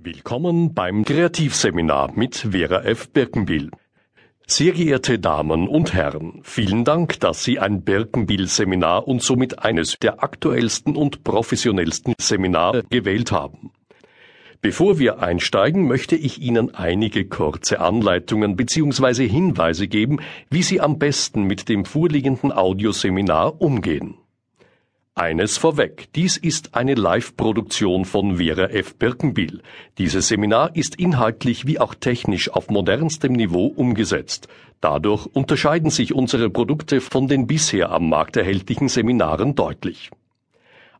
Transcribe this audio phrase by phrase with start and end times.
[0.00, 3.10] Willkommen beim Kreativseminar mit Vera F.
[3.10, 3.72] Birkenbill.
[4.46, 10.22] Sehr geehrte Damen und Herren, vielen Dank, dass Sie ein Birkenbill-Seminar und somit eines der
[10.22, 13.72] aktuellsten und professionellsten Seminare gewählt haben.
[14.60, 19.26] Bevor wir einsteigen, möchte ich Ihnen einige kurze Anleitungen bzw.
[19.28, 24.14] Hinweise geben, wie Sie am besten mit dem vorliegenden Audioseminar umgehen.
[25.18, 28.94] Eines vorweg, dies ist eine Live-Produktion von Vera F.
[28.94, 29.62] Birkenbiel.
[29.98, 34.46] Dieses Seminar ist inhaltlich wie auch technisch auf modernstem Niveau umgesetzt.
[34.80, 40.12] Dadurch unterscheiden sich unsere Produkte von den bisher am Markt erhältlichen Seminaren deutlich.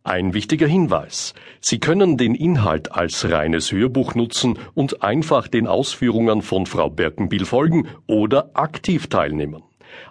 [0.02, 1.32] Ein wichtiger Hinweis.
[1.60, 7.44] Sie können den Inhalt als reines Hörbuch nutzen und einfach den Ausführungen von Frau Birkenbiel
[7.44, 9.62] folgen oder aktiv teilnehmen.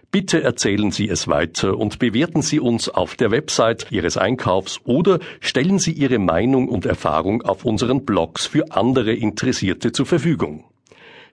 [0.10, 5.20] Bitte erzählen Sie es weiter und bewerten Sie uns auf der Website Ihres Einkaufs oder
[5.42, 10.64] stellen Sie Ihre Meinung und Erfahrung auf unseren Blogs für andere Interessierte zur Verfügung.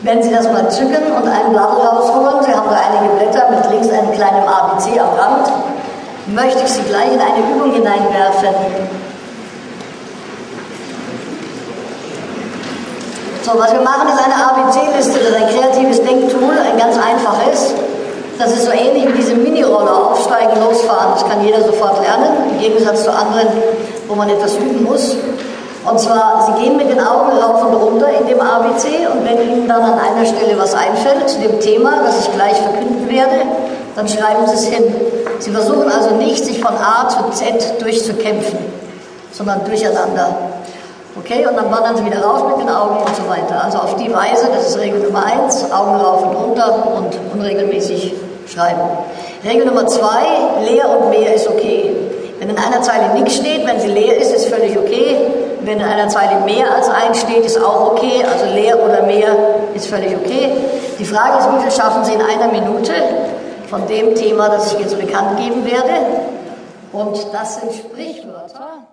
[0.00, 3.70] Wenn Sie das mal zücken und ein Blatt rausholen, Sie haben da einige Blätter mit
[3.70, 5.52] links einem kleinen ABC am Rand,
[6.28, 8.54] möchte ich Sie gleich in eine Übung hineinwerfen.
[13.42, 17.74] So, was wir machen, ist eine ABC-Liste, das ist ein kreatives Denktool, ein ganz einfaches.
[18.38, 21.12] Das ist so ähnlich wie diese Mini-Roller, aufsteigen, losfahren.
[21.12, 23.48] Das kann jeder sofort lernen, im Gegensatz zu anderen,
[24.08, 25.16] wo man etwas üben muss.
[25.84, 29.40] Und zwar, Sie gehen mit den Augen rauf und runter in dem ABC und wenn
[29.42, 33.42] Ihnen dann an einer Stelle was einfällt zu dem Thema, das ich gleich verkünden werde,
[33.96, 34.94] dann schreiben Sie es hin.
[35.40, 38.58] Sie versuchen also nicht, sich von A zu Z durchzukämpfen,
[39.32, 40.28] sondern durcheinander.
[41.18, 43.64] Okay, und dann wandern Sie wieder raus mit den Augen und so weiter.
[43.64, 48.14] Also auf die Weise, das ist Regel Nummer eins, Augen rauf und runter und unregelmäßig
[48.46, 48.80] schreiben.
[49.44, 50.22] Regel Nummer zwei,
[50.64, 51.94] leer und mehr ist okay.
[52.38, 55.21] Wenn in einer Zeile nichts steht, wenn sie leer ist, ist völlig okay.
[55.64, 58.24] Wenn in einer Zeile mehr als eins steht, ist auch okay.
[58.30, 59.36] Also leer oder mehr
[59.74, 60.50] ist völlig okay.
[60.98, 62.92] Die Frage ist, wie viel schaffen Sie in einer Minute
[63.68, 65.94] von dem Thema, das ich jetzt bekannt geben werde?
[66.92, 68.91] Und das sind Sprichwörter.